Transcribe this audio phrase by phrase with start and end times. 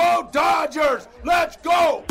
[0.00, 1.08] Go, Dodgers!
[1.24, 2.04] Let's go!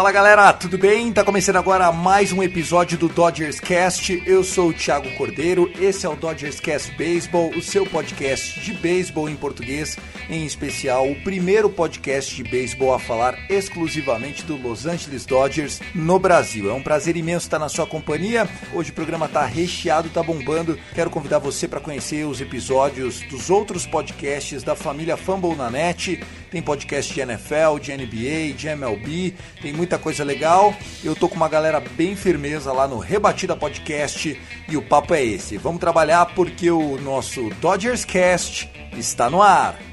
[0.00, 1.12] Fala galera, tudo bem?
[1.12, 4.22] Tá começando agora mais um episódio do Dodgers Cast.
[4.24, 8.72] Eu sou o Thiago Cordeiro, esse é o Dodgers Cast Baseball, o seu podcast de
[8.72, 9.98] beisebol em português,
[10.30, 16.18] em especial o primeiro podcast de beisebol a falar exclusivamente do Los Angeles Dodgers no
[16.18, 16.70] Brasil.
[16.70, 18.48] É um prazer imenso estar na sua companhia.
[18.72, 20.78] Hoje o programa tá recheado, tá bombando.
[20.94, 26.24] Quero convidar você para conhecer os episódios dos outros podcasts da família Fumble na Net.
[26.50, 30.72] Tem podcast de NFL, de NBA, de MLB, tem muita coisa legal.
[31.02, 35.24] Eu tô com uma galera bem firmeza lá no Rebatida Podcast e o papo é
[35.24, 35.56] esse.
[35.58, 39.89] Vamos trabalhar porque o nosso Dodgers Cast está no ar.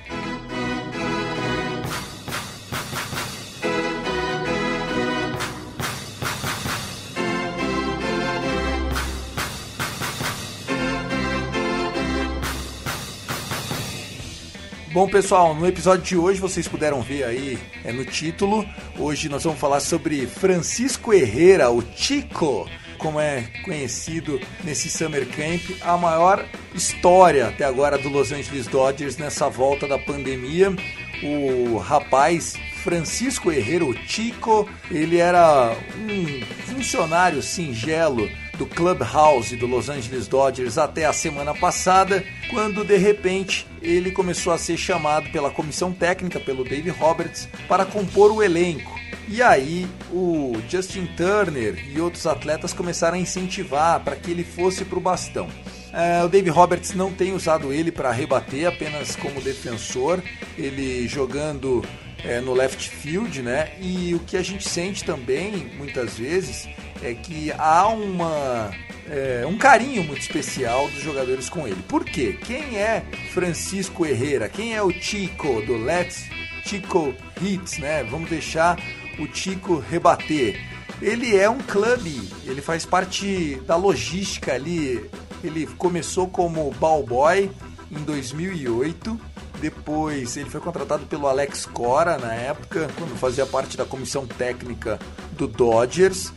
[14.97, 18.67] Bom, pessoal, no episódio de hoje vocês puderam ver aí é no título.
[18.97, 22.67] Hoje nós vamos falar sobre Francisco Herrera, o Chico,
[22.97, 29.17] como é conhecido nesse Summer Camp, a maior história até agora do Los Angeles Dodgers
[29.17, 30.75] nessa volta da pandemia.
[31.21, 35.77] O rapaz Francisco Herrera, o Chico, ele era
[36.09, 36.41] um
[36.73, 38.27] funcionário singelo
[38.57, 44.51] do Clubhouse do Los Angeles Dodgers até a semana passada, quando de repente ele começou
[44.51, 48.97] a ser chamado pela comissão técnica, pelo Dave Roberts, para compor o elenco.
[49.27, 54.85] E aí o Justin Turner e outros atletas começaram a incentivar para que ele fosse
[54.85, 55.47] para o bastão.
[55.93, 60.21] É, o Dave Roberts não tem usado ele para rebater, apenas como defensor,
[60.57, 61.83] ele jogando
[62.23, 63.71] é, no left field, né?
[63.79, 66.67] E o que a gente sente também, muitas vezes,
[67.01, 68.71] é que há uma,
[69.09, 71.81] é, um carinho muito especial dos jogadores com ele.
[71.87, 72.37] Por quê?
[72.45, 73.03] Quem é
[73.33, 74.49] Francisco Herrera?
[74.49, 76.25] Quem é o Chico do Let's
[76.65, 78.03] Chico Hits, né?
[78.03, 78.77] Vamos deixar
[79.19, 80.59] o Chico rebater.
[81.01, 85.09] Ele é um clube, ele faz parte da logística ali.
[85.43, 87.51] Ele começou como ball boy
[87.91, 93.85] em 2008 depois ele foi contratado pelo Alex Cora na época, quando fazia parte da
[93.85, 94.99] comissão técnica
[95.31, 96.31] do Dodgers.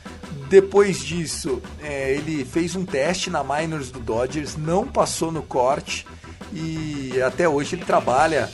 [0.50, 6.04] Depois disso, é, ele fez um teste na Minors do Dodgers, não passou no corte
[6.52, 8.50] e até hoje ele trabalha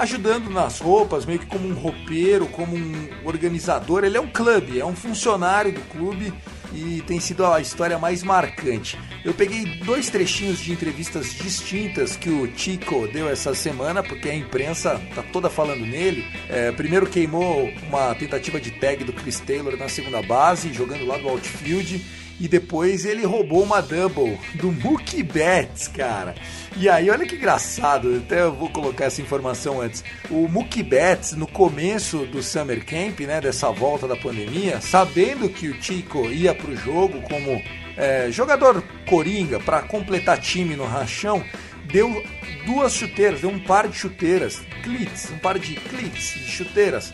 [0.00, 4.02] ajudando nas roupas, meio que como um roupeiro, como um organizador.
[4.02, 6.34] Ele é um clube, é um funcionário do clube
[6.72, 8.98] e tem sido a história mais marcante.
[9.24, 14.34] Eu peguei dois trechinhos de entrevistas distintas que o Chico deu essa semana, porque a
[14.34, 16.24] imprensa tá toda falando nele.
[16.48, 21.18] É, primeiro queimou uma tentativa de tag do Chris Taylor na segunda base, jogando lá
[21.18, 22.04] do outfield.
[22.40, 26.36] E depois ele roubou uma double do Mookie Betts, cara.
[26.76, 30.04] E aí, olha que engraçado, até eu vou colocar essa informação antes.
[30.30, 35.68] O Mookie Betts, no começo do Summer Camp, né, dessa volta da pandemia, sabendo que
[35.68, 37.60] o Chico ia pro jogo como
[37.98, 41.44] é, jogador coringa para completar time no rachão,
[41.84, 42.24] deu
[42.64, 47.12] duas chuteiras, deu um par de chuteiras, clits, um par de clits de chuteiras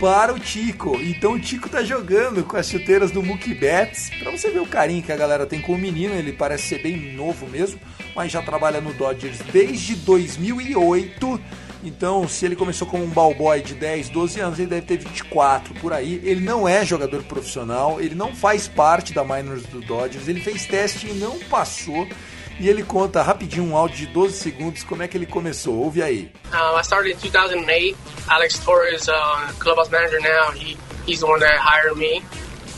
[0.00, 0.98] para o Tico.
[1.00, 4.10] Então o Tico tá jogando com as chuteiras do Mookie Betts.
[4.18, 6.82] Para você ver o carinho que a galera tem com o menino, ele parece ser
[6.82, 7.78] bem novo mesmo,
[8.16, 11.40] mas já trabalha no Dodgers desde 2008.
[11.82, 14.98] Então, se ele começou como um ball boy de 10, 12 anos, ele deve ter
[14.98, 16.20] 24 por aí.
[16.24, 20.66] Ele não é jogador profissional, ele não faz parte da minors do Dodgers, ele fez
[20.66, 22.06] teste e não passou.
[22.60, 25.74] E ele conta rapidinho um áudio de 12 segundos como é que ele começou.
[25.74, 26.30] Ouve aí.
[26.52, 27.96] Um, I started in 2008.
[28.28, 30.76] Alex Torres, uh, clubhouse manager now, he,
[31.06, 32.22] he's the one that hired me.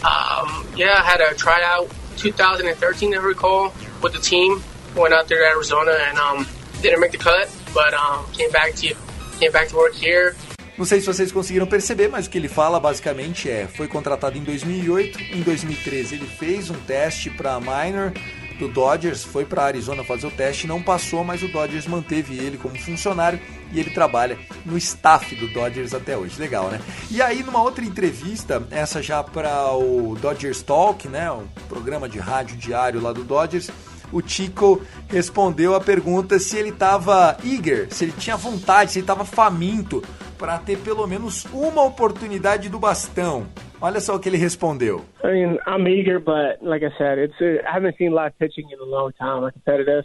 [0.03, 4.63] Um, yeah, I had a tryout 2013, I recall, with the team.
[4.95, 6.47] went out there to Arizona and um,
[6.83, 8.95] didn't make the cut, but um, came back to
[9.39, 10.35] came back to work here.
[10.79, 14.39] Não sei se vocês conseguiram perceber, mas o que ele fala basicamente é: foi contratado
[14.39, 18.13] em 2008, em 2013 ele fez um teste para minor
[18.59, 22.57] do Dodgers, foi para Arizona fazer o teste, não passou, mas o Dodgers manteve ele
[22.57, 23.41] como funcionário
[23.73, 26.41] e ele trabalha no staff do Dodgers até hoje.
[26.41, 26.81] Legal, né?
[27.11, 32.19] E aí, numa outra entrevista, essa já para o Dodgers Talk, né, um programa de
[32.19, 33.71] rádio diário lá do Dodgers,
[34.15, 39.03] o Chico respondeu a pergunta se ele estava eager, se ele tinha vontade, se ele
[39.03, 40.01] estava faminto
[40.39, 43.47] para ter pelo menos uma oportunidade do bastão.
[43.81, 45.05] Olha só o que ele respondeu.
[45.25, 48.71] I mean, I'm eager, but like I said, it's a, I haven't seen live pitching
[48.71, 50.05] in a long time, like competitive.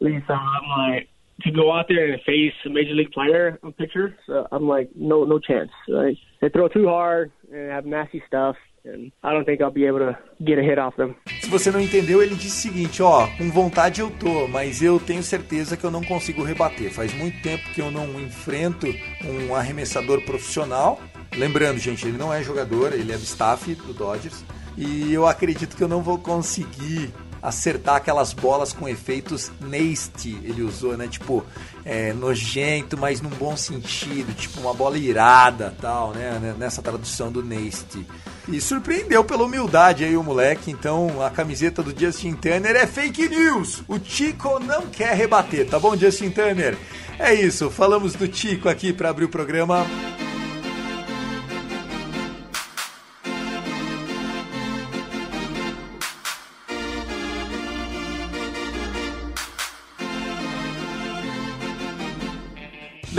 [0.00, 1.08] So I'm like
[1.42, 4.16] to go out there and face a major league player pitcher.
[4.26, 5.70] So I'm like, no, no chance.
[5.86, 8.56] Like they throw too hard and have nasty stuff.
[8.84, 11.14] And I don't think I'll be able to get a hit off them.
[11.40, 14.98] Se você não entendeu, ele disse o seguinte, ó, com vontade eu tô, mas eu
[14.98, 16.90] tenho certeza que eu não consigo rebater.
[16.92, 18.86] Faz muito tempo que eu não enfrento
[19.24, 20.98] um arremessador profissional
[21.36, 24.44] Lembrando, gente, ele não é jogador, ele é do staff do Dodgers.
[24.76, 27.12] E eu acredito que eu não vou conseguir
[27.42, 31.08] acertar aquelas bolas com efeitos nasty, ele usou, né?
[31.08, 31.44] Tipo,
[31.84, 36.54] é, nojento, mas num bom sentido, tipo uma bola irada, tal, né?
[36.58, 38.04] Nessa tradução do nasty.
[38.48, 43.28] E surpreendeu pela humildade aí o moleque, então a camiseta do Justin Turner é fake
[43.28, 43.82] news.
[43.86, 46.76] O Chico não quer rebater, tá bom, Justin Turner?
[47.18, 49.86] É isso, falamos do Chico aqui para abrir o programa.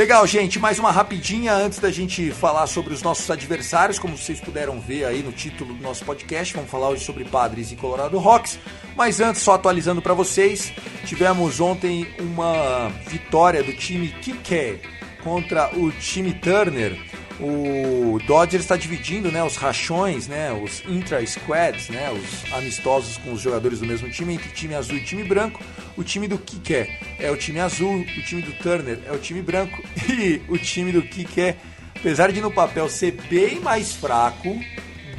[0.01, 4.42] Legal, gente, mais uma rapidinha antes da gente falar sobre os nossos adversários, como vocês
[4.42, 8.18] puderam ver aí no título do nosso podcast, vamos falar hoje sobre Padres e Colorado
[8.18, 8.57] Rocks.
[8.95, 10.74] Mas antes, só atualizando para vocês,
[11.06, 14.80] tivemos ontem uma vitória do time Kike
[15.24, 16.98] contra o time Turner
[17.39, 23.42] o Dodgers está dividindo né, os rachões, né, os intra-squads, né, os amistosos com os
[23.42, 25.63] jogadores do mesmo time, entre time azul e time branco.
[25.98, 26.88] O time do Kike
[27.19, 30.92] é o time azul, o time do Turner é o time branco e o time
[30.92, 31.56] do Kike,
[31.95, 34.60] apesar de no papel ser bem mais fraco,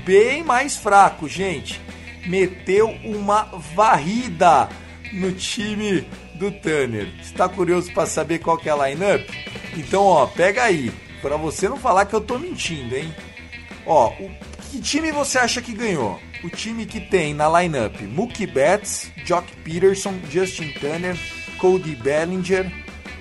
[0.04, 1.80] bem mais fraco, gente,
[2.26, 3.44] meteu uma
[3.74, 4.68] varrida
[5.12, 7.08] no time do Turner.
[7.20, 9.28] Está curioso para saber qual que é a lineup?
[9.76, 10.92] Então, ó, pega aí.
[11.22, 13.14] Para você não falar que eu tô mentindo, hein?
[13.86, 14.30] Ó, o,
[14.70, 16.20] que time você acha que ganhou?
[16.42, 21.16] O time que tem na lineup Mookie Betts, Jock Peterson, Justin Turner,
[21.58, 22.70] Cody Bellinger,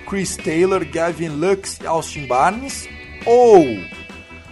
[0.06, 2.88] Chris Taylor, Gavin Lux e Austin Barnes?
[3.24, 3.64] Ou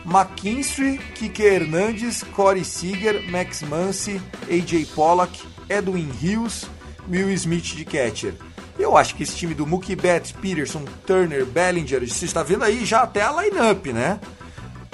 [0.07, 6.69] McKinstry, Kike Hernandez, Corey Seager, Max Muncy, AJ Pollock, Edwin Hills,
[7.09, 8.35] Will Smith de catcher?
[8.79, 12.85] Eu acho que esse time do Mookie Betts, Peterson, Turner, Bellinger, você está vendo aí
[12.85, 14.19] já até a lineup, né?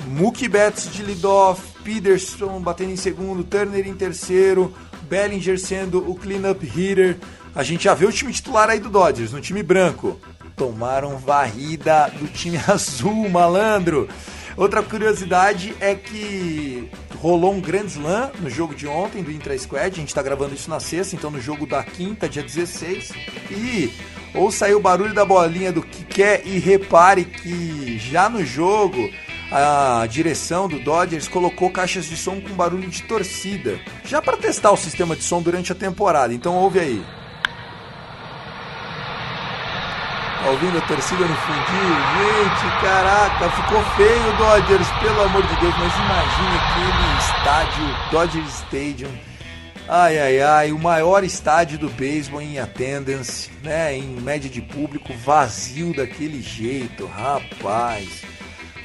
[0.06, 6.64] Mookie Betts de leadoff, Peterson batendo em segundo, Turner em terceiro, Bellinger sendo o cleanup
[6.64, 7.17] hitter.
[7.55, 10.19] A gente já vê o time titular aí do Dodgers, no time branco.
[10.56, 14.08] Tomaram varrida do time azul, malandro.
[14.56, 16.90] Outra curiosidade é que
[17.20, 19.86] rolou um Grand Slam no jogo de ontem do Intra Squad.
[19.86, 23.12] A gente está gravando isso na sexta, então no jogo da quinta, dia 16.
[23.50, 23.90] E
[24.34, 29.11] ou saiu o barulho da bolinha do que quer e repare que já no jogo
[29.50, 34.73] a direção do Dodgers colocou caixas de som com barulho de torcida, já para testar
[34.73, 36.35] o sistema de som durante a temporada.
[36.35, 37.00] Então ouve aí.
[37.00, 37.16] Tá
[40.50, 41.96] ouvindo a torcida no fundinho?
[42.18, 48.44] Gente, caraca, ficou feio o Dodgers, pelo amor de Deus, mas imagine aquele estádio, Dodger
[48.44, 49.10] Stadium.
[49.88, 55.12] Ai, ai, ai, o maior estádio do beisebol em attendance, né, em média de público,
[55.24, 58.36] vazio daquele jeito, rapaz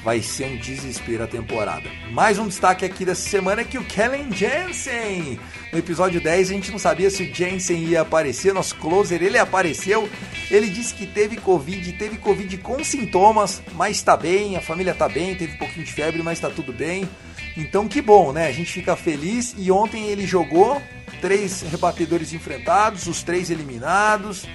[0.04, 1.90] vai ser um desespero a temporada.
[2.12, 5.40] Mais um destaque aqui dessa semana é que o Kellen Jensen,
[5.72, 9.38] no episódio 10 a gente não sabia se o Jensen ia aparecer, nosso closer, ele
[9.38, 10.10] apareceu,
[10.50, 15.08] ele disse que teve Covid, teve Covid com sintomas, mas está bem, a família está
[15.08, 17.08] bem, teve um pouquinho de febre, mas está tudo bem.
[17.56, 18.48] Então que bom, né?
[18.48, 20.82] A gente fica feliz e ontem ele jogou,
[21.20, 24.48] três rebatedores enfrentados, os três eliminados,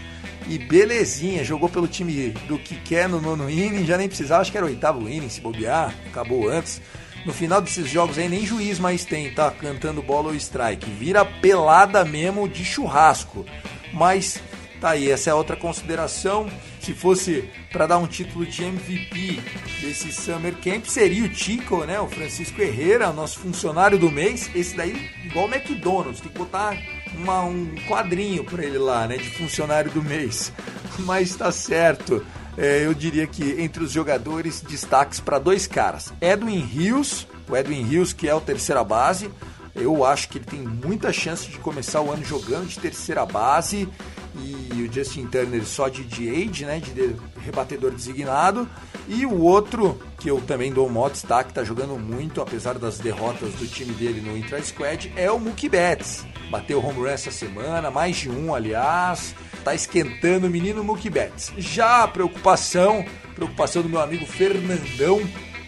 [0.49, 4.51] e belezinha, jogou pelo time do que quer no nono inning, já nem precisava, acho
[4.51, 6.81] que era o oitavo inning, se bobear, acabou antes.
[7.25, 10.89] No final desses jogos aí nem juiz mais tem, tá cantando bola ou strike.
[10.89, 13.45] Vira pelada mesmo de churrasco.
[13.93, 14.41] Mas
[14.81, 16.49] tá aí, essa é outra consideração.
[16.81, 19.41] Se fosse para dar um título de MVP
[19.81, 21.99] desse Summer Camp, seria o Chico, né?
[21.99, 24.49] O Francisco Herrera, nosso funcionário do mês.
[24.55, 26.77] Esse daí, igual o McDonald's, tem que botar
[27.17, 30.53] uma, um quadrinho para ele lá, né, de funcionário do mês.
[31.01, 32.25] Mas está certo.
[32.57, 37.83] É, eu diria que entre os jogadores, destaques para dois caras: Edwin Rios, o Edwin
[37.83, 39.31] Rios, que é o terceira base.
[39.75, 43.87] Eu acho que ele tem muita chance de começar o ano jogando de terceira base
[44.35, 48.69] e o Justin Turner só de DH, né, de rebatedor designado.
[49.09, 52.99] E o outro, que eu também dou um modo destaque, tá jogando muito, apesar das
[52.99, 56.27] derrotas do time dele no intra-squad, é o Mookie Betts.
[56.51, 59.35] Bateu home run essa semana, mais de um, aliás.
[59.63, 61.53] Tá esquentando o menino Mookie Betts.
[61.57, 65.21] Já a preocupação, preocupação do meu amigo Fernandão,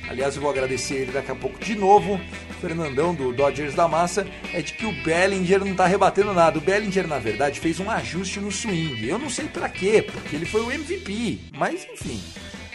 [0.08, 2.20] aliás eu vou agradecer ele daqui a pouco de novo,
[2.60, 6.58] Fernandão do Dodgers da Massa, é de que o Bellinger não tá rebatendo nada.
[6.58, 9.06] O Bellinger, na verdade, fez um ajuste no swing.
[9.06, 12.20] Eu não sei para quê, porque ele foi o MVP, mas enfim.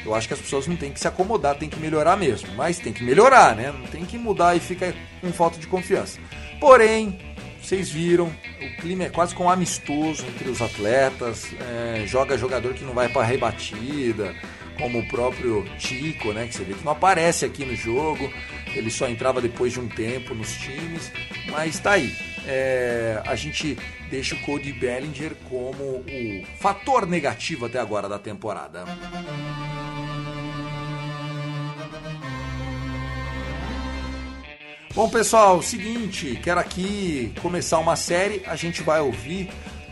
[0.05, 2.49] Eu acho que as pessoas não têm que se acomodar, tem que melhorar mesmo.
[2.55, 3.71] Mas tem que melhorar, né?
[3.71, 6.19] Não tem que mudar e ficar com falta de confiança.
[6.59, 7.19] Porém,
[7.61, 11.47] vocês viram, o clima é quase como amistoso entre os atletas.
[11.61, 14.35] É, joga jogador que não vai para rebatida,
[14.77, 16.45] como o próprio Tico, né?
[16.47, 18.29] Que você vê que não aparece aqui no jogo.
[18.75, 21.11] Ele só entrava depois de um tempo nos times.
[21.49, 22.13] Mas tá aí.
[22.45, 23.77] É, a gente
[24.09, 28.83] deixa o Cody Bellinger como o fator negativo até agora da temporada.
[34.95, 38.43] Bom, pessoal, seguinte, quero aqui começar uma série.
[38.45, 39.49] A gente vai ouvir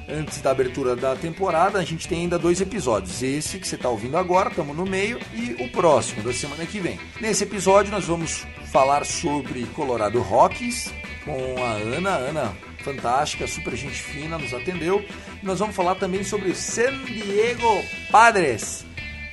[0.07, 1.79] antes da abertura da temporada.
[1.79, 3.23] A gente tem ainda dois episódios.
[3.23, 6.79] Esse que você está ouvindo agora, estamos no meio, e o próximo da semana que
[6.79, 6.99] vem.
[7.19, 10.93] Nesse episódio, nós vamos falar sobre Colorado Rockies
[11.25, 12.11] com a Ana.
[12.11, 12.53] Ana,
[12.83, 15.03] fantástica, super gente fina, nos atendeu.
[15.41, 18.85] Nós vamos falar também sobre San Diego Padres,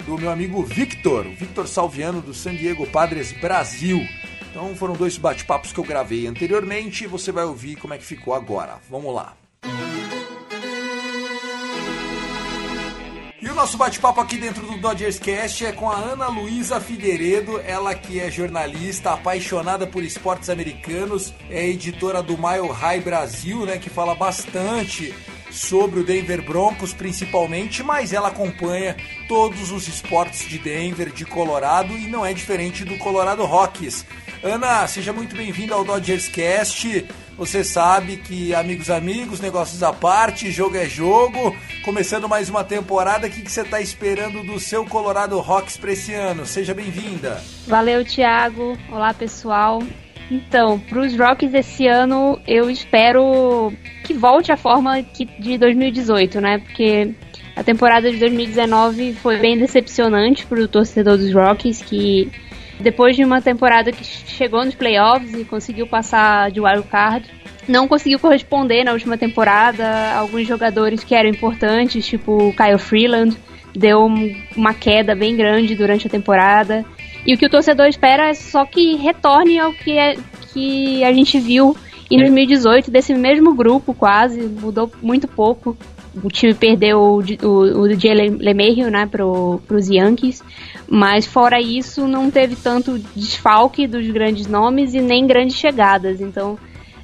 [0.07, 4.01] do meu amigo Victor, Victor Salviano do San Diego Padres Brasil.
[4.59, 8.05] Então foram dois bate-papos que eu gravei anteriormente e você vai ouvir como é que
[8.05, 8.81] ficou agora.
[8.91, 9.37] Vamos lá.
[13.41, 17.61] E o nosso bate-papo aqui dentro do Dodgers Cast é com a Ana Luísa Figueiredo,
[17.61, 23.79] ela que é jornalista, apaixonada por esportes americanos, é editora do Mile High Brasil, né,
[23.79, 25.15] que fala bastante
[25.51, 31.97] sobre o Denver Broncos principalmente, mas ela acompanha todos os esportes de Denver, de Colorado
[31.97, 34.05] e não é diferente do Colorado Rockies.
[34.43, 37.07] Ana, seja muito bem-vinda ao Dodgers Cast.
[37.37, 41.57] Você sabe que, amigos, amigos, negócios à parte, jogo é jogo.
[41.85, 45.93] Começando mais uma temporada, o que, que você está esperando do seu Colorado Rocks para
[45.93, 46.47] esse ano?
[46.47, 47.43] Seja bem-vinda.
[47.67, 48.77] Valeu, Thiago.
[48.91, 49.83] Olá, pessoal.
[50.31, 53.73] Então, para os Rocks esse ano, eu espero
[54.05, 56.59] que volte a forma de 2018, né?
[56.59, 57.15] Porque
[57.57, 62.31] a temporada de 2019 foi bem decepcionante para o torcedor dos Rockies, que
[62.79, 67.27] depois de uma temporada que chegou nos playoffs e conseguiu passar de wild card,
[67.67, 70.13] não conseguiu corresponder na última temporada.
[70.15, 73.37] Alguns jogadores que eram importantes, tipo o Kyle Freeland,
[73.75, 74.07] deu
[74.57, 76.85] uma queda bem grande durante a temporada.
[77.29, 80.17] E o que o torcedor espera é só que retorne ao que, é,
[80.51, 81.77] que a gente viu
[82.11, 85.77] em 2018, desse mesmo grupo quase, mudou muito pouco.
[86.25, 90.43] O time perdeu o, o, o DJ LeMahieu, né, pro, pros Yankees.
[90.89, 96.23] Mas fora isso, não teve tanto desfalque dos grandes nomes e nem grandes chegadas.
[96.23, 96.59] Então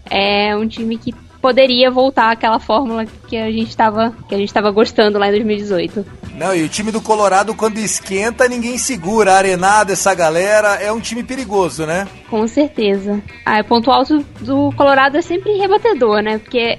[0.09, 1.13] é um time que
[1.45, 5.33] poderia voltar àquela fórmula que a gente estava que a gente estava gostando lá em
[5.33, 6.07] 2018.
[6.37, 9.35] Não, e o time do Colorado quando esquenta, ninguém segura.
[9.35, 12.09] A arenada essa galera é um time perigoso, né?
[12.31, 13.23] Com certeza.
[13.45, 16.39] Ah, o ponto alto do Colorado é sempre rebatedor, né?
[16.39, 16.79] Porque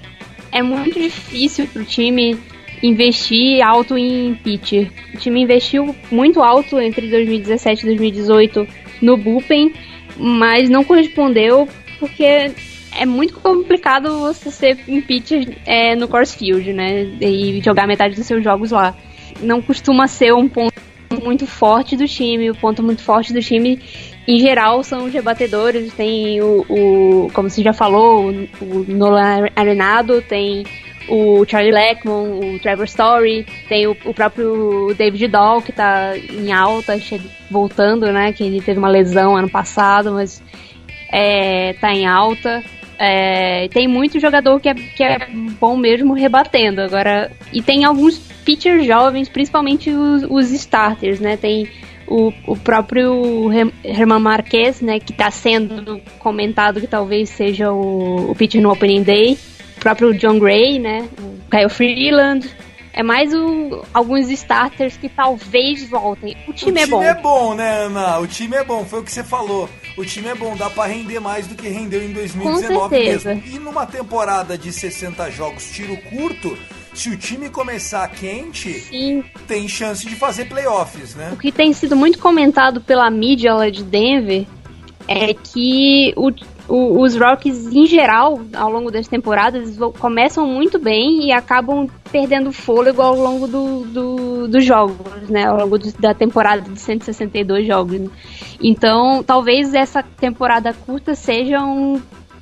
[0.51, 2.36] é muito difícil pro time
[2.81, 4.91] investir alto em pitcher.
[5.13, 8.67] O time investiu muito alto entre 2017 e 2018
[9.00, 9.75] no bullpen,
[10.17, 11.69] mas não correspondeu
[12.00, 12.51] porque
[12.96, 17.04] é muito complicado você ser um pitcher é, no course field, né?
[17.22, 18.96] E jogar metade dos seus jogos lá.
[19.42, 20.74] Não costuma ser um ponto
[21.22, 22.50] muito forte do time.
[22.50, 23.80] O ponto muito forte do time,
[24.28, 25.94] em geral, são os rebatedores.
[25.94, 30.64] Tem o, o como você já falou, o, o Nolan Arenado, tem
[31.08, 36.52] o Charlie Leckman, o Trevor Story, tem o, o próprio David Dahl, que tá em
[36.52, 36.98] alta,
[37.50, 38.34] voltando, né?
[38.34, 40.42] Que ele teve uma lesão ano passado, mas
[41.12, 42.64] é, tá em alta.
[42.98, 45.28] É, tem muito jogador que é, que é
[45.60, 46.82] bom mesmo rebatendo.
[46.82, 51.36] Agora, e tem alguns pitchers jovens, principalmente os, os starters, né?
[51.38, 51.68] Tem
[52.08, 53.50] o, o próprio
[53.84, 55.00] Herman Marquez, né?
[55.00, 59.38] Que está sendo comentado que talvez seja o, o pitcher no Opening Day
[59.86, 61.08] próprio John Gray, né?
[61.20, 62.50] O Kyle Freeland.
[62.92, 66.36] É mais o, alguns starters que talvez voltem.
[66.48, 66.98] O time, o é bom.
[66.98, 68.20] O time é bom, né, Ana?
[68.20, 69.70] O time é bom, foi o que você falou.
[69.98, 73.44] O time é bom, dá para render mais do que rendeu em 2019 mesmo.
[73.46, 76.58] E numa temporada de 60 jogos tiro curto,
[76.94, 79.24] se o time começar quente, Sim.
[79.48, 81.32] tem chance de fazer playoffs, né?
[81.34, 84.46] O que tem sido muito comentado pela mídia lá de Denver
[85.08, 86.32] é que o,
[86.67, 92.51] o, os Rockies, em geral, ao longo das temporadas, começam muito bem e acabam perdendo
[92.51, 95.45] fôlego ao longo do, do, dos jogos, né?
[95.45, 98.10] Ao longo do, da temporada de 162 jogos.
[98.62, 102.01] Então, talvez essa temporada curta seja um,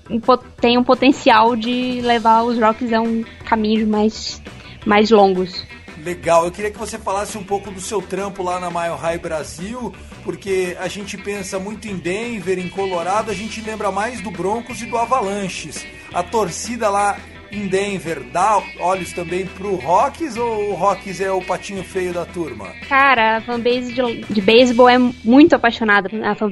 [0.09, 0.19] um,
[0.59, 4.41] tem um potencial de levar os Rockies a um caminho mais,
[4.85, 5.65] mais longos.
[6.03, 9.19] Legal, eu queria que você falasse um pouco do seu trampo lá na Mile High
[9.19, 9.93] Brasil,
[10.23, 14.81] porque a gente pensa muito em Denver, em Colorado, a gente lembra mais do Broncos
[14.81, 15.85] e do Avalanches.
[16.13, 17.17] A torcida lá
[17.53, 22.25] em Denver dá olhos também pro Rockies ou o Rockies é o patinho feio da
[22.25, 22.73] turma?
[22.89, 26.09] Cara, a fanbase de, de beisebol é muito apaixonada.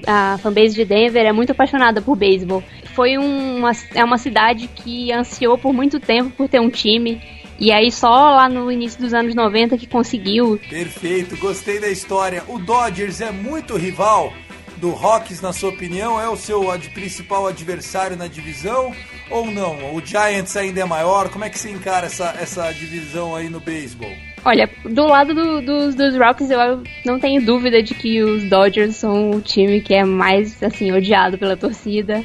[0.08, 2.64] A, a fanbase de Denver é muito apaixonada por beisebol.
[2.94, 7.22] Foi uma, é uma cidade que ansiou por muito tempo por ter um time.
[7.62, 10.60] E aí só lá no início dos anos 90 que conseguiu.
[10.68, 12.44] Perfeito, gostei da história.
[12.48, 14.34] O Dodgers é muito rival
[14.78, 16.20] do Rockies, na sua opinião?
[16.20, 18.92] É o seu principal adversário na divisão
[19.30, 19.94] ou não?
[19.94, 21.30] O Giants ainda é maior?
[21.30, 24.12] Como é que você encara essa, essa divisão aí no beisebol?
[24.44, 28.96] Olha, do lado do, do, dos Rockies, eu não tenho dúvida de que os Dodgers
[28.96, 32.24] são o time que é mais, assim, odiado pela torcida.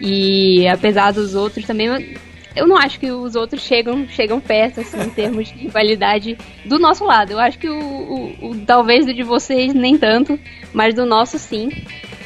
[0.00, 2.16] E apesar dos outros também,
[2.54, 6.78] eu não acho que os outros chegam, chegam perto, assim, em termos de rivalidade do
[6.78, 7.32] nosso lado.
[7.32, 10.38] Eu acho que o, o, o talvez o de vocês nem tanto,
[10.72, 11.70] mas do nosso sim.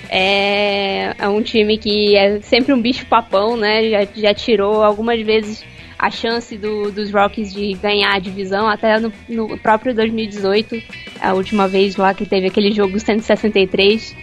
[0.09, 3.91] É, é um time que é sempre um bicho papão, né?
[3.91, 5.65] Já, já tirou algumas vezes
[5.99, 10.83] a chance do, dos Rockies de ganhar a divisão, até no, no, próprio 2018,
[11.21, 14.15] a última vez lá que teve aquele jogo 163,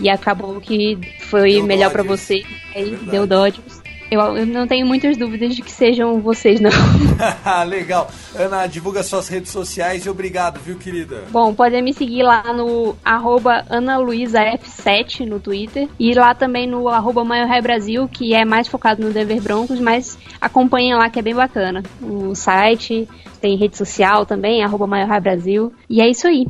[0.00, 3.79] e acabou que foi deu melhor para você, é deu Dodgers.
[4.10, 6.70] Eu, eu, não tenho muitas dúvidas de que sejam vocês, não.
[7.66, 8.10] Legal.
[8.34, 11.24] Ana, divulga suas redes sociais e obrigado, viu, querida?
[11.30, 17.22] Bom, podem me seguir lá no arroba AnaLuisaF7 no Twitter e lá também no arroba
[17.62, 21.82] Brasil, que é mais focado no Denver Broncos, mas acompanhem lá que é bem bacana.
[22.02, 23.08] O site,
[23.40, 24.86] tem rede social também, arroba
[25.20, 25.72] Brasil.
[25.88, 26.46] E é isso aí.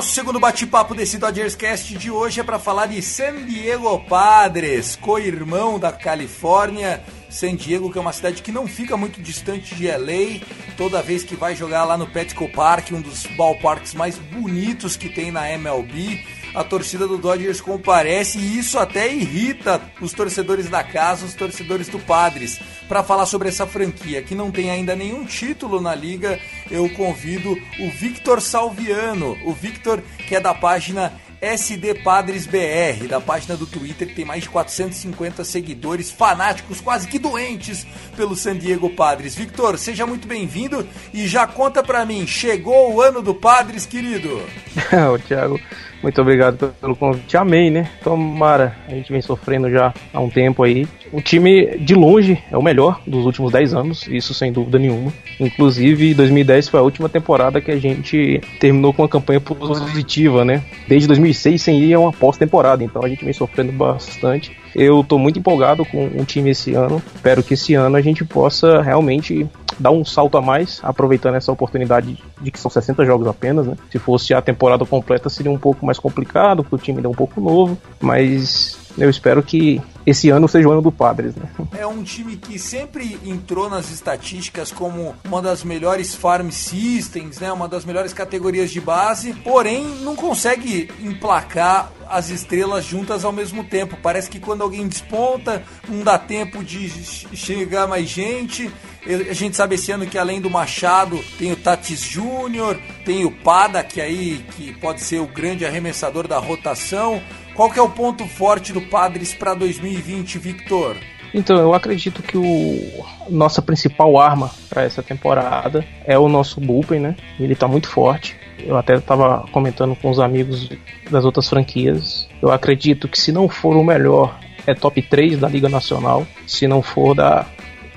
[0.00, 4.96] Nosso segundo bate-papo desse Dodgers Cast de hoje é para falar de San Diego Padres,
[4.96, 7.04] co-irmão da Califórnia.
[7.28, 10.40] San Diego, que é uma cidade que não fica muito distante de LA.
[10.74, 15.10] Toda vez que vai jogar lá no Petco Park, um dos ballparks mais bonitos que
[15.10, 20.82] tem na MLB a torcida do Dodgers comparece e isso até irrita os torcedores da
[20.82, 22.58] casa, os torcedores do Padres.
[22.88, 27.56] Para falar sobre essa franquia que não tem ainda nenhum título na liga, eu convido
[27.78, 33.66] o Victor Salviano, o Victor que é da página SD Padres BR, da página do
[33.66, 39.34] Twitter que tem mais de 450 seguidores fanáticos, quase que doentes pelo San Diego Padres.
[39.34, 44.42] Victor, seja muito bem-vindo e já conta pra mim, chegou o ano do Padres, querido?
[45.14, 45.58] o Thiago,
[46.02, 47.36] muito obrigado pelo convite.
[47.36, 47.90] Amei, né?
[48.02, 50.86] Tomara, a gente vem sofrendo já há um tempo aí.
[51.12, 55.12] O time, de longe, é o melhor dos últimos 10 anos, isso sem dúvida nenhuma.
[55.38, 60.62] Inclusive, 2010 foi a última temporada que a gente terminou com uma campanha positiva, né?
[60.88, 64.56] Desde 2006 sem ir a uma pós-temporada, então a gente vem sofrendo bastante.
[64.74, 67.02] Eu tô muito empolgado com o time esse ano.
[67.14, 69.46] Espero que esse ano a gente possa realmente
[69.78, 73.76] dar um salto a mais, aproveitando essa oportunidade de que são 60 jogos apenas, né?
[73.90, 77.14] Se fosse a temporada completa seria um pouco mais complicado, porque o time é um
[77.14, 81.48] pouco novo, mas eu espero que esse ano seja o ano do Padres, né?
[81.76, 87.52] É um time que sempre entrou nas estatísticas como uma das melhores farm systems, né?
[87.52, 93.62] Uma das melhores categorias de base, porém não consegue emplacar as estrelas juntas ao mesmo
[93.62, 93.96] tempo.
[94.02, 96.88] Parece que quando alguém desponta, não dá tempo de
[97.34, 98.70] chegar mais gente.
[99.06, 103.30] A gente sabe esse ano que além do Machado tem o Tatis Júnior, tem o
[103.30, 107.22] Pada, que aí que pode ser o grande arremessador da rotação.
[107.60, 110.96] Qual que é o ponto forte do Padres para 2020, Victor?
[111.34, 117.00] Então, eu acredito que o nossa principal arma para essa temporada é o nosso bullpen,
[117.00, 117.16] né?
[117.38, 118.34] Ele está muito forte.
[118.58, 120.70] Eu até estava comentando com os amigos
[121.10, 122.26] das outras franquias.
[122.40, 126.26] Eu acredito que se não for o melhor, é top 3 da Liga Nacional.
[126.46, 127.44] Se não for da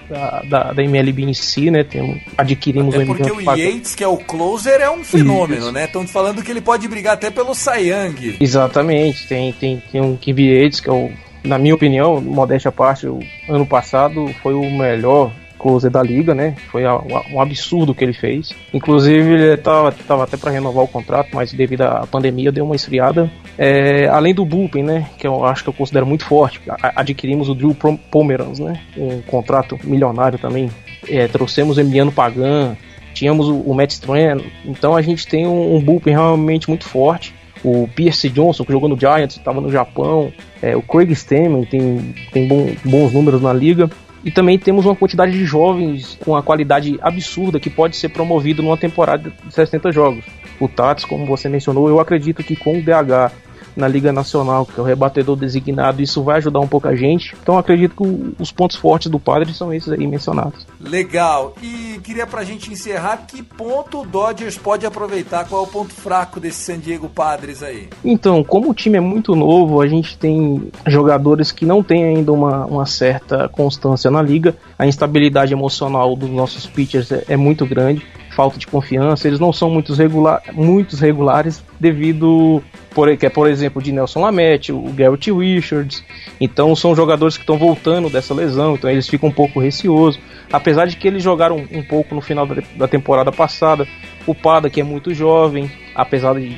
[0.09, 1.83] da, da, da, MLB em si, né?
[1.83, 5.71] Tem, adquirimos até porque o Yates, que é o closer, é um fenômeno, Isso.
[5.71, 5.85] né?
[5.85, 8.37] Estão falando que ele pode brigar até pelo Young.
[8.39, 11.11] Exatamente, tem, tem, tem um Kim Yates, que é o
[11.43, 15.31] Na minha opinião, modéstia à parte, o ano passado foi o melhor
[15.63, 16.55] closer da liga, né?
[16.69, 16.83] Foi
[17.31, 18.53] um absurdo que ele fez.
[18.73, 22.75] Inclusive, ele estava tava até para renovar o contrato, mas devido à pandemia deu uma
[22.75, 23.31] esfriada.
[23.57, 25.09] É, além do bullpen, né?
[25.17, 26.59] Que eu acho que eu considero muito forte.
[26.95, 27.73] Adquirimos o Drew
[28.11, 28.81] Pomeranz, né?
[28.97, 30.69] Um contrato milionário também.
[31.07, 32.75] É, trouxemos o Emiliano Pagan,
[33.13, 34.41] tínhamos o, o Matt Stran.
[34.65, 38.89] Então a gente tem um, um bullpen realmente muito forte o Pierce Johnson, que jogou
[38.89, 43.53] no Giants, estava no Japão, é, o Craig Stammen tem, tem bom, bons números na
[43.53, 43.89] liga.
[44.23, 48.63] E também temos uma quantidade de jovens com a qualidade absurda que pode ser promovido
[48.63, 50.23] numa temporada de 60 jogos.
[50.59, 53.33] O Tats, como você mencionou, eu acredito que com o DH
[53.75, 57.35] na Liga Nacional, que é o rebatedor designado, isso vai ajudar um pouco a gente.
[57.41, 60.65] Então acredito que os pontos fortes do Padres são esses aí mencionados.
[60.79, 61.55] Legal.
[61.61, 65.45] E queria pra gente encerrar, que ponto o Dodgers pode aproveitar?
[65.47, 67.89] Qual é o ponto fraco desse San Diego Padres aí?
[68.03, 72.31] Então, como o time é muito novo, a gente tem jogadores que não têm ainda
[72.31, 74.55] uma, uma certa constância na liga.
[74.77, 79.53] A instabilidade emocional dos nossos pitchers é, é muito grande falta de confiança, eles não
[79.53, 84.89] são muitos, regular, muitos regulares devido, por, que é por exemplo de Nelson Lamette, o
[84.89, 86.03] Garrett Richards,
[86.39, 90.19] então são jogadores que estão voltando dessa lesão, então eles ficam um pouco receosos,
[90.51, 93.87] apesar de que eles jogaram um pouco no final da, da temporada passada,
[94.25, 96.55] o Pada que é muito jovem, apesar de,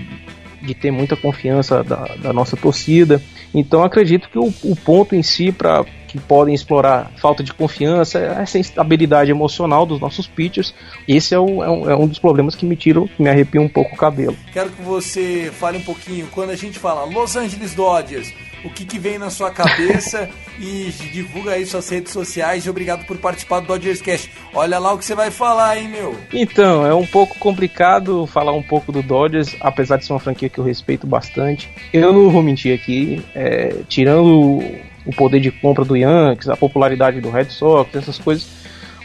[0.61, 3.21] de ter muita confiança da, da nossa torcida,
[3.53, 5.85] então acredito que o, o ponto em si para
[6.15, 10.73] que podem explorar falta de confiança, essa instabilidade emocional dos nossos pitchers.
[11.07, 13.61] Esse é, o, é, um, é um dos problemas que me tiram, que me arrepia
[13.61, 14.35] um pouco o cabelo.
[14.53, 18.85] Quero que você fale um pouquinho, quando a gente fala Los Angeles Dodgers, o que,
[18.85, 23.59] que vem na sua cabeça e divulga aí suas redes sociais e obrigado por participar
[23.59, 24.31] do Dodgers Cast.
[24.53, 26.15] Olha lá o que você vai falar, hein, meu?
[26.33, 30.49] Então, é um pouco complicado falar um pouco do Dodgers, apesar de ser uma franquia
[30.49, 31.69] que eu respeito bastante.
[31.93, 34.63] Eu não vou mentir aqui, é, tirando
[35.05, 38.47] o poder de compra do Yankees, a popularidade do Red Sox, essas coisas.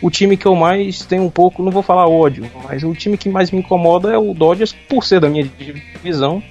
[0.02, 3.18] O time que eu mais tenho um pouco, não vou falar ódio, mas o time
[3.18, 6.42] que mais me incomoda é o Dodgers por ser da minha divisão,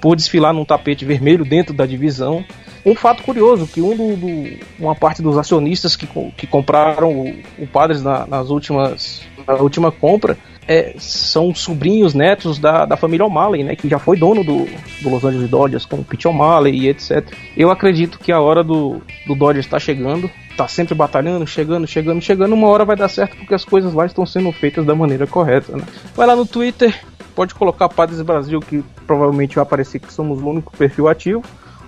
[0.00, 2.44] por desfilar num tapete vermelho dentro da divisão.
[2.86, 7.34] Um fato curioso, que um do, do uma parte dos acionistas que, que compraram o,
[7.58, 13.26] o Padres na, nas últimas, na última compra é, são sobrinhos netos da, da família
[13.26, 14.66] O'Malley, né, que já foi dono do,
[15.00, 17.32] do Los Angeles Dodgers, como Pete O'Malley e etc.
[17.56, 22.20] Eu acredito que a hora do, do Dodgers está chegando, tá sempre batalhando, chegando, chegando,
[22.20, 25.26] chegando, uma hora vai dar certo porque as coisas lá estão sendo feitas da maneira
[25.26, 25.76] correta.
[25.76, 25.82] Né?
[26.14, 26.94] Vai lá no Twitter,
[27.34, 31.42] pode colocar Padres Brasil, que provavelmente vai aparecer que somos o único perfil ativo,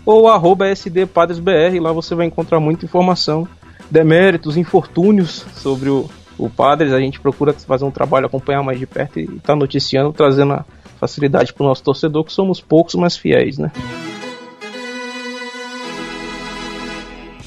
[0.04, 3.48] ou arroba SDPadresBR, lá você vai encontrar muita informação,
[3.90, 8.86] deméritos, infortúnios sobre o, o Padres, a gente procura fazer um trabalho, acompanhar mais de
[8.86, 10.64] perto e tá noticiando, trazendo a
[10.98, 13.70] facilidade para o nosso torcedor, que somos poucos, mas fiéis, né?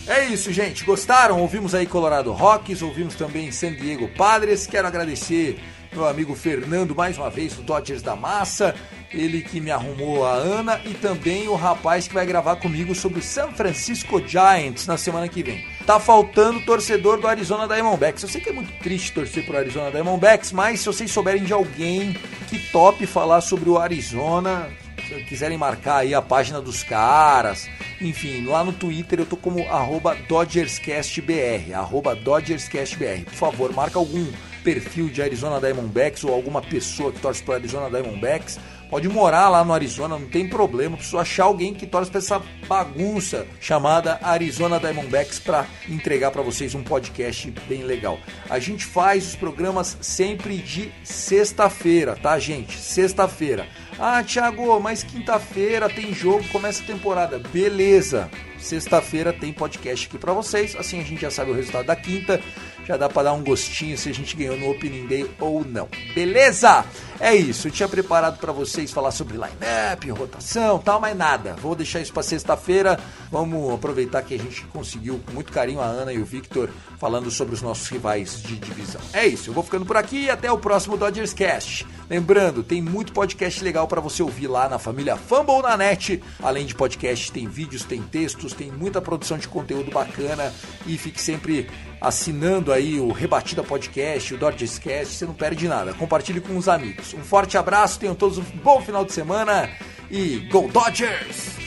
[0.08, 0.86] É isso, gente.
[0.86, 1.42] Gostaram?
[1.42, 4.66] Ouvimos aí Colorado Rockies, ouvimos também San Diego Padres.
[4.66, 5.60] Quero agradecer
[5.94, 8.76] meu amigo Fernando mais uma vez do Dodgers da Massa
[9.12, 13.20] ele que me arrumou a Ana e também o rapaz que vai gravar comigo sobre
[13.20, 15.66] o San Francisco Giants na semana que vem.
[15.86, 18.24] Tá faltando torcedor do Arizona Diamondbacks.
[18.24, 21.54] Eu sei que é muito triste torcer pro Arizona Diamondbacks, mas se vocês souberem de
[21.54, 22.14] alguém
[22.50, 24.70] que tope falar sobre o Arizona,
[25.08, 27.70] se quiserem marcar aí a página dos caras,
[28.02, 33.24] enfim, lá no Twitter eu tô como arroba DodgersCastBR, arroba DodgersCastBR.
[33.24, 34.28] Por favor, marca algum
[34.68, 39.66] perfil de Arizona Diamondbacks ou alguma pessoa que torce pro Arizona Diamondbacks Pode morar lá
[39.66, 40.96] no Arizona, não tem problema.
[40.96, 46.74] Preciso achar alguém que torce para essa bagunça chamada Arizona Diamondbacks para entregar para vocês
[46.74, 48.18] um podcast bem legal.
[48.50, 52.78] A gente faz os programas sempre de sexta-feira, tá, gente?
[52.78, 53.68] Sexta-feira.
[54.00, 57.40] Ah, Thiago, mas quinta-feira tem jogo, começa a temporada.
[57.40, 58.30] Beleza.
[58.58, 60.76] Sexta-feira tem podcast aqui para vocês.
[60.76, 62.42] Assim a gente já sabe o resultado da quinta
[62.88, 65.90] já dá para dar um gostinho se a gente ganhou no Opening Day ou não.
[66.16, 66.86] Beleza?
[67.20, 67.68] É isso.
[67.68, 71.56] Eu tinha preparado para vocês falar sobre line-up, rotação, tal, mas nada.
[71.56, 72.98] Vou deixar isso para sexta-feira.
[73.30, 77.30] Vamos aproveitar que a gente conseguiu com muito carinho a Ana e o Victor falando
[77.30, 79.02] sobre os nossos rivais de divisão.
[79.12, 79.50] É isso.
[79.50, 81.86] Eu vou ficando por aqui e até o próximo Dodgers Cast.
[82.10, 86.24] Lembrando, tem muito podcast legal para você ouvir lá na família Fumble na net.
[86.42, 90.54] Além de podcast, tem vídeos, tem textos, tem muita produção de conteúdo bacana
[90.86, 91.70] e fique sempre
[92.00, 95.94] assinando aí o Rebatida Podcast, o Dodgers Cast, você não perde nada.
[95.94, 97.14] Compartilhe com os amigos.
[97.14, 99.70] Um forte abraço, tenham todos um bom final de semana
[100.10, 101.67] e Go Dodgers!